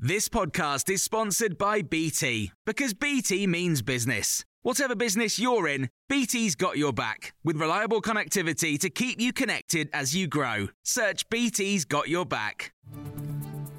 [0.00, 4.44] This podcast is sponsored by BT because BT means business.
[4.62, 9.90] Whatever business you're in, BT's got your back with reliable connectivity to keep you connected
[9.92, 10.68] as you grow.
[10.84, 12.72] Search BT's got your back.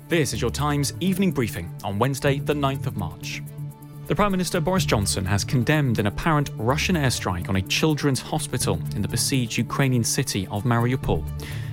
[0.10, 3.42] This is your Times evening briefing on Wednesday, the 9th of March.
[4.08, 8.78] The Prime Minister Boris Johnson has condemned an apparent Russian airstrike on a children's hospital
[8.94, 11.24] in the besieged Ukrainian city of Mariupol.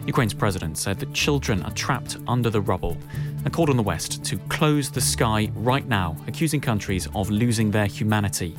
[0.06, 2.96] Ukraine's president said that children are trapped under the rubble
[3.46, 7.70] and called on the West to close the sky right now, accusing countries of losing
[7.70, 8.56] their humanity.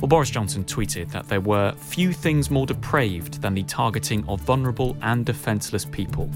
[0.00, 4.40] Well, Boris Johnson tweeted that there were few things more depraved than the targeting of
[4.40, 6.30] vulnerable and defenceless people.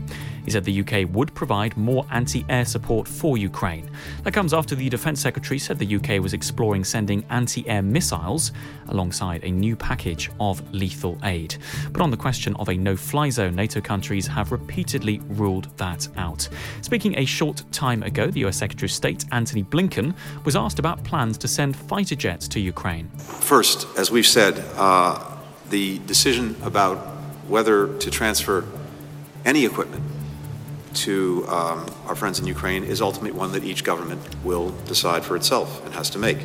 [0.44, 3.88] He said the UK would provide more anti air support for Ukraine.
[4.24, 8.52] That comes after the Defence Secretary said the UK was exploring sending anti air missiles
[8.88, 11.56] alongside a new package of lethal aid.
[11.90, 16.06] But on the question of a no fly zone, NATO countries have repeatedly ruled that
[16.18, 16.46] out.
[16.82, 21.04] Speaking a short time ago, the US Secretary of State Antony Blinken was asked about
[21.04, 23.08] plans to send fighter jets to Ukraine.
[23.18, 25.22] First, as we've said, uh,
[25.70, 26.98] the decision about
[27.48, 28.64] whether to transfer
[29.44, 30.02] any equipment
[30.94, 35.36] to um, our friends in Ukraine is ultimately one that each government will decide for
[35.36, 36.38] itself and has to make.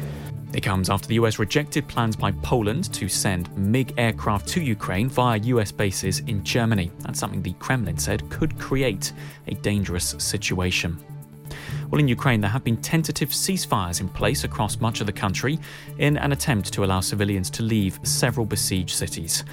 [0.52, 5.08] It comes after the US rejected plans by Poland to send MiG aircraft to Ukraine
[5.08, 6.92] via US bases in Germany.
[7.02, 9.14] That's something the Kremlin said could create
[9.48, 10.98] a dangerous situation.
[11.90, 15.58] Well, in Ukraine, there have been tentative ceasefires in place across much of the country
[15.98, 19.44] in an attempt to allow civilians to leave several besieged cities.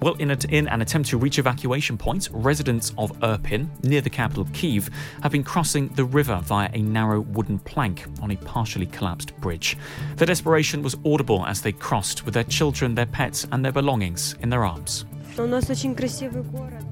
[0.00, 4.10] Well, in, a, in, an attempt to reach evacuation points, residents of Irpin, near the
[4.10, 4.90] capital Kiev,
[5.22, 9.76] have been crossing the river via a narrow wooden plank on a partially collapsed bridge.
[10.16, 14.36] Their desperation was audible as they crossed with their children, their pets, and their belongings
[14.40, 15.04] in their arms.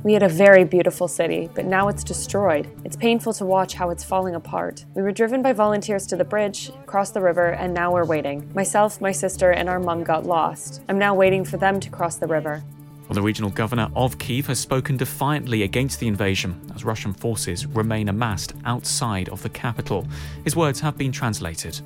[0.02, 2.66] We had a very beautiful city, but now it's destroyed.
[2.84, 4.86] It's painful to watch how it's falling apart.
[4.94, 8.50] We were driven by volunteers to the bridge, crossed the river, and now we're waiting.
[8.54, 10.80] Myself, my sister, and our mum got lost.
[10.88, 12.62] I'm now waiting for them to cross the river.
[13.08, 17.66] Well, the regional governor of Kiev has spoken defiantly against the invasion as Russian forces
[17.66, 20.06] remain amassed outside of the capital.
[20.44, 21.80] His words have been translated.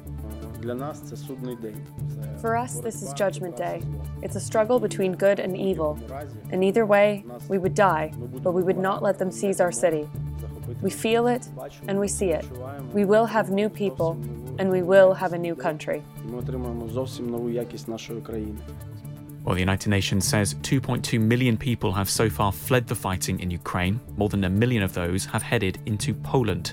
[2.41, 3.83] For us, this is Judgment Day.
[4.23, 5.99] It's a struggle between good and evil.
[6.51, 10.09] And either way, we would die, but we would not let them seize our city.
[10.83, 11.49] We feel it
[11.89, 12.47] and we see it.
[12.93, 14.13] We will have new people
[14.59, 16.03] and we will have a new country.
[19.45, 23.51] Well, the United Nations says 2.2 million people have so far fled the fighting in
[23.51, 24.01] Ukraine.
[24.17, 26.73] More than a million of those have headed into Poland.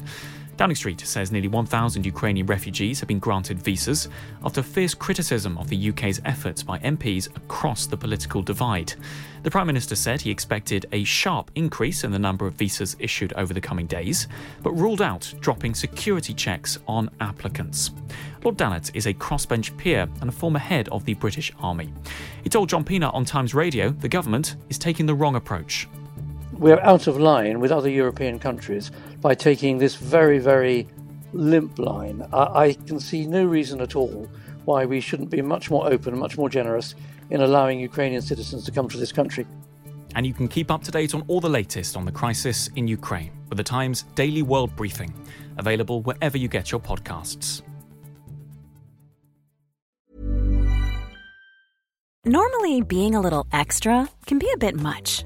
[0.62, 4.10] Downing Street says nearly 1,000 Ukrainian refugees have been granted visas
[4.46, 8.94] after fierce criticism of the UK's efforts by MPs across the political divide.
[9.42, 13.34] The Prime Minister said he expected a sharp increase in the number of visas issued
[13.34, 14.28] over the coming days,
[14.62, 17.90] but ruled out dropping security checks on applicants.
[18.44, 21.92] Lord Dannatt is a crossbench peer and a former head of the British Army.
[22.44, 25.88] He told John Pienaar on Times Radio the government is taking the wrong approach
[26.62, 30.88] we're out of line with other European countries by taking this very, very
[31.34, 32.24] limp line.
[32.32, 34.30] I, I can see no reason at all
[34.66, 36.94] why we shouldn't be much more open, much more generous
[37.32, 39.48] in allowing Ukrainian citizens to come to this country.
[40.14, 42.88] And you can keep up to date on all the latest on the crisis in
[42.88, 45.12] Ukraine with the Times Daily World Briefing,
[45.58, 47.64] available wherever you get your podcasts.
[52.24, 55.26] Normally, being a little extra can be a bit much.